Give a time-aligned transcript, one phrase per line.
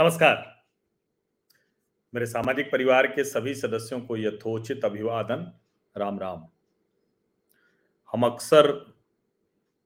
[0.00, 0.64] नमस्कार।
[2.14, 5.52] मेरे सामाजिक परिवार के सभी सदस्यों को यथोचित अभिवादन।
[5.96, 6.48] राम राम।
[8.12, 8.94] हम अक्सर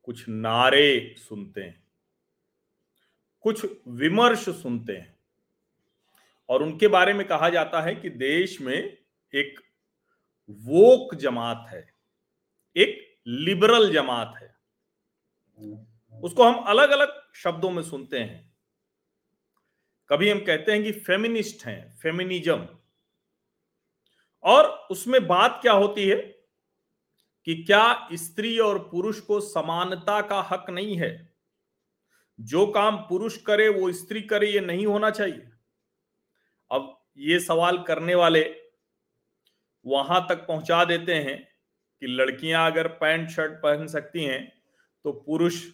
[0.02, 1.86] कुछ नारे सुनते हैं,
[3.40, 5.18] कुछ विमर्श सुनते हैं,
[6.48, 8.98] और उनके बारे में कहा जाता है कि देश में
[9.34, 9.60] एक
[10.50, 11.94] वोक जमात है,
[12.76, 14.56] एक लिबरल जमात है।
[16.22, 18.53] उसको हम अलग अलग शब्दों में सुनते हैं।
[20.10, 22.68] कभी हम कहते हैं कि फेमिनिस्ट हैं फेमिनिज्म
[24.44, 26.16] और उसमें बात क्या होती है?
[27.46, 31.34] कि क्या स्त्री और पुरुष को समानता का हक नहीं है?
[32.40, 35.50] जो काम पुरुष करे, वो स्त्री करे, ये नहीं होना चाहिए।
[36.70, 38.42] अब ये सवाल करने वाले
[39.86, 41.38] वहाँ तक पहुँचा देते हैं
[42.02, 44.52] कि लड़कियाँ अगर पैंट शर्ट पहन सकती हैं
[45.04, 45.64] तो पुरुष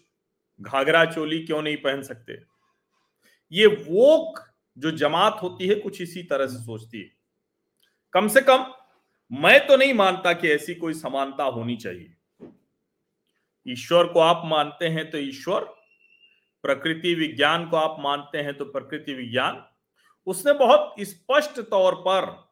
[0.61, 2.50] घाघरा चोली क्यों नहीं पहन सकते?
[3.53, 7.11] ये वोक जो जमात होती है, कुछ इसी तरह से सोचती है।
[8.13, 8.75] कम से कम,
[9.33, 12.17] मैं तो नहीं मानता कि ऐसी कोई समानता होनी चाहिए।
[13.69, 15.61] ईश्वर को आप मानते हैं तो ईश्वर,
[16.63, 19.67] प्रकृति विज्ञान को आप मानते हैं तो प्रकृति विज्ञान।
[20.27, 22.51] उसने बहुत स्पष्ट तौर पर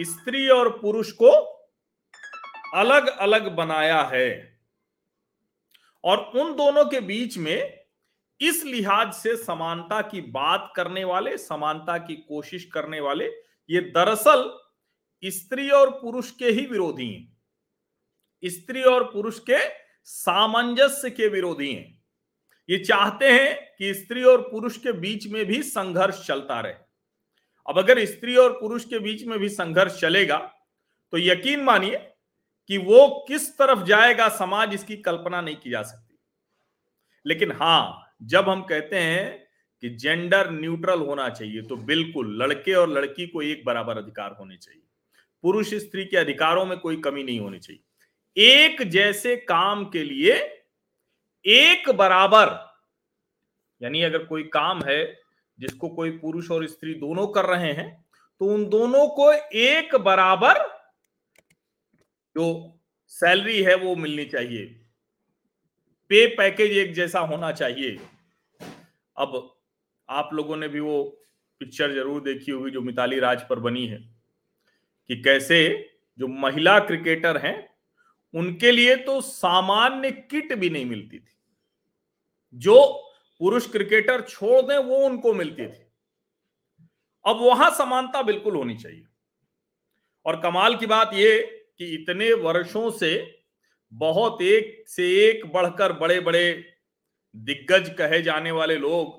[0.00, 1.30] स्त्री और पुरुष को
[2.74, 4.58] अलग अलग बनाया है।
[6.04, 7.77] और उन दोनों के बीच में
[8.40, 13.26] इस लिहाज से समानता की बात करने वाले, समानता की कोशिश करने वाले,
[13.68, 14.50] ये दरअसल
[15.22, 17.36] स्त्री और पुरुष के ही विरोधी हैं।
[18.42, 19.58] स्त्री और पुरुष के
[20.04, 21.96] सामंजस्य के विरोधी हैं।
[22.68, 26.72] ये चाहते हैं कि स्त्री और पुरुष के बीच में भी संघर्ष चलता रहे।
[27.66, 30.38] अब अगर स्त्री और पुरुष के बीच में भी संघर्ष चलेगा
[31.12, 31.96] तो यकीन मानिए
[32.70, 36.18] कि वो किस तरफ़ जाएगा समाज, इसकी कल्पना नहीं की जा सकती।
[37.26, 39.46] लेकिन हाँ जब हम कहते हैं
[39.82, 44.56] कि जेंडर न्यूट्रल होना चाहिए तो बिल्कुल लड़के और लड़की को एक बराबर अधिकार होने
[44.56, 44.82] चाहिए।
[45.44, 47.82] पुरुष स्त्री के अधिकारों में कोई कमी नहीं होनी चाहिए।
[48.36, 50.34] एक जैसे काम के लिए
[51.44, 52.48] एक बराबर,
[53.80, 55.04] यानी अगर कोई काम है
[55.58, 57.88] जिसको कोई पुरुष और स्त्री दोनों कर रहे हैं
[58.40, 60.58] तो उन दोनों को एक बराबर
[62.36, 62.44] जो
[63.12, 64.64] सैलरी है वो मिलनी चाहिए।
[66.10, 67.96] पे पैकेज एक जैसा होना चाहिए।
[69.16, 69.56] अब
[70.08, 71.02] आप लोगों ने भी वो
[71.60, 73.98] पिक्चर ज़रूर देखी होगी जो मिताली राज पर बनी है,
[75.10, 75.58] कि कैसे
[76.18, 77.68] जो महिला क्रिकेटर हैं,
[78.34, 81.36] उनके लिए तो सामान्य किट भी नहीं मिलती थी।
[82.54, 82.84] जो
[83.40, 85.86] पुरुष क्रिकेटर छोड़ दें, वो उनको मिलती थी।
[87.24, 89.04] अब वहाँ समानता बिल्कुल होनी चाहिए।
[90.26, 91.40] और कमाल की बात ये
[91.78, 93.16] कि इतने वर्षों से
[93.92, 96.44] बहुत एक से एक बढ़कर बड़े बड़े
[97.34, 99.14] दिग्गज कहे जाने वाले लोग,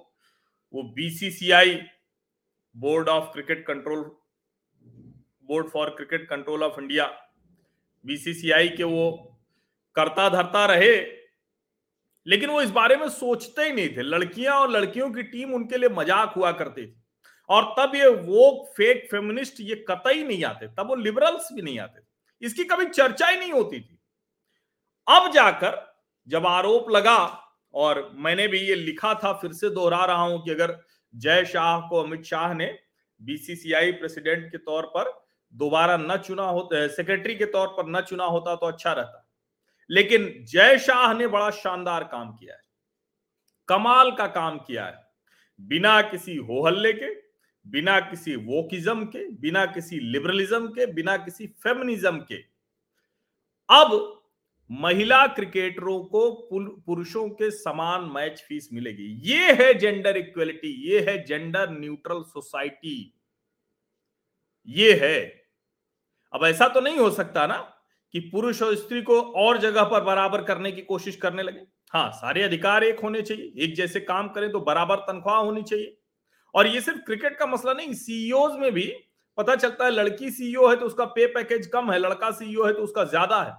[0.74, 1.80] वो BCCI
[2.76, 4.00] board of cricket control
[5.50, 7.06] board for cricket control of India
[8.06, 9.12] BCCI के वो
[9.96, 10.96] करता धरता रहे,
[12.28, 15.78] लेकिन वो इस बारे में सोचते ही नहीं थे। लड़कियाँ और लड़कियों की टीम उनके
[15.78, 16.96] लिए मज़ाक हुआ करती थी।
[17.50, 21.80] और तब ये वो फेक फेमिनिस्ट ये कतई नहीं आते, तब वो लिबरल्स भी नहीं
[21.80, 22.02] आते
[22.42, 23.99] इसकी कभी चर्चा ही नहीं होती थी।
[25.10, 25.96] अब जाकर
[26.28, 30.52] जब आरोप लगा, और मैंने भी ये लिखा था, फिर से दोहरा रहा हूँ कि
[30.52, 30.80] अगर
[31.16, 32.80] जय शाह को अमित शाह ने
[33.22, 38.26] बीसीसीआई प्रेसिडेंट के तौर पर दोबारा न चुना होता सेक्रेटरी के तौर पर न चुना
[38.26, 39.26] होता तो अच्छा रहता।
[39.90, 42.62] लेकिन जय शाह ने बड़ा शानदार काम किया है।
[43.68, 45.08] कमाल का काम किया है।
[45.62, 47.14] बिना किसी हो हल्ले के,
[47.68, 52.38] बिना किसी वोकिज्म के, बिना किसी लिबरलिज्म के, बिना किसी फेमिनिज्म के।
[53.70, 54.19] अब
[54.70, 61.18] महिला क्रिकेटरों को पुरुषों के समान मैच फ़ीस मिलेगी। ये है जेंडर इक्वलिटी ये है
[61.26, 63.14] जेंडर न्यूट्रल सोसाइटी
[64.68, 65.20] ये है।
[66.34, 67.58] अब ऐसा तो नहीं हो सकता ना
[68.14, 71.62] कि पुरुष और स्त्री को और जगह पर बराबर करने की कोशिश करने लगे।
[71.94, 75.96] हाँ सारे अधिकार एक होने चाहिए। एक जैसे काम करें तो बराबर तनख्वाह होनी चाहिए।
[76.56, 78.86] और ये सिर्फ़ क्रिकेट का मसला नहीं सीईओ में भी
[79.38, 82.74] पता चलता है, लड़की सीईओ है तो उसका पे पैकेज कम है, लड़का सीईओ है
[82.74, 83.54] तो उसका ज़्यादा है।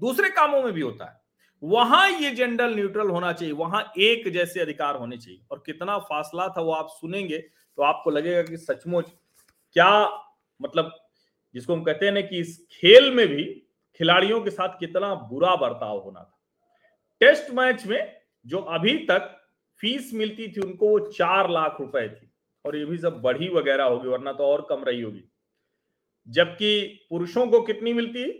[0.00, 1.20] दूसरे कामों में भी होता है।
[1.62, 6.48] वहाँ ये जेंडर न्यूट्रल होना चाहिए, वहाँ एक जैसे अधिकार होने चाहिए। और कितना फासला
[6.48, 9.10] था वो आप सुनेंगे तो आपको लगेगा कि सचमुच
[9.72, 10.08] क्या
[10.62, 10.96] मतलब
[11.54, 13.44] जिसको हम कहते हैं ना कि इस खेल में भी
[13.96, 16.38] खिलाड़ियों के साथ कितना बुरा बर्ताव होना था।
[17.20, 19.36] टेस्ट मैच में जो अभी तक
[19.80, 22.30] फ़ीस मिलती थी उनको वो चार लाख रुपए थी।
[22.64, 25.24] और ये भी सब बढ़ी वगैरह होगी, वरना तो और कम रही होगी।
[26.28, 28.30] जबकि पुरुषों को कितनी मिलती?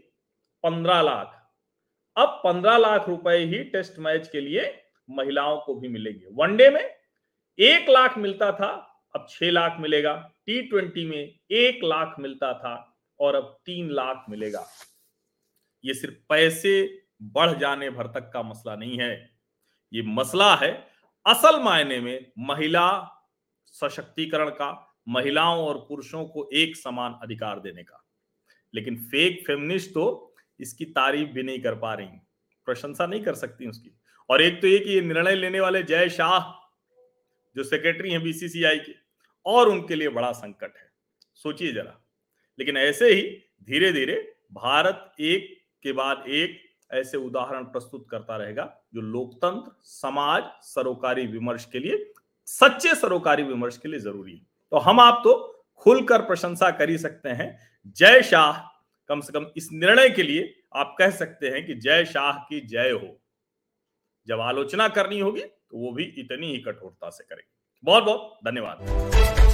[0.62, 1.39] पंद्रह लाख।
[2.16, 6.96] अब पंद्रह लाख रुपए ही टेस्ट मैच के लिए महिलाओं को भी मिलेंगे। वनडे में
[7.58, 12.98] एक लाख मिलता था, अब छह लाख मिलेगा। टी ट्वेंटी में एक लाख मिलता था
[13.20, 14.66] और अब तीन लाख मिलेगा।
[15.84, 19.30] ये सिर्फ़ पैसे बढ़ जाने भर तक का मसला नहीं है।
[19.92, 20.86] ये मसला है
[21.26, 23.16] असल मायने में महिला
[23.66, 28.06] सशक्तिकरण का, महिलाओं और पुरुषों को एक समान अधिकार देने का।
[28.74, 30.29] लेकिन फेक फेमिनिस्ट तो
[30.60, 32.08] इसकी तारीफ़ भी नहीं कर पा रही,
[32.64, 33.90] प्रशंसा नहीं कर सकती उसकी।
[34.30, 36.40] और एक तो ये कि ये निर्णय लेने वाले जय शाह,
[37.56, 38.94] जो सेक्रेटरी हैं बीसीसीआई के,
[39.46, 40.90] और उनके लिए बड़ा संकट है।
[41.34, 42.04] सोचिए जरा।
[42.58, 43.22] लेकिन ऐसे ही
[43.64, 46.60] धीरे धीरे भारत एक के बाद एक
[46.92, 52.12] ऐसे उदाहरण प्रस्तुत करता रहेगा, जो लोकतंत्र, समाज, सरोकारी विमर्श के लिए,
[52.46, 56.98] सच्चे सरोकारी विमर्श के लिए ज़रूरी है। तो हम आप तो खुलकर प्रशंसा कर ही
[56.98, 58.69] सकते हैं, जय शाह
[59.10, 60.42] कम से कम इस निर्णय के लिए
[60.76, 63.16] आप कह सकते हैं कि जय शाह की जय हो।
[64.26, 67.50] जब आलोचना करनी होगी तो वो भी इतनी ही कठोरता से करेंगे।
[67.84, 69.49] बहुत बहुत धन्यवाद।